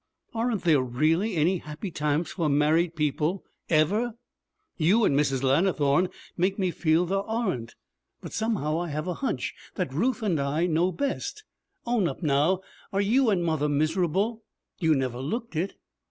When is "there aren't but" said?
7.05-8.33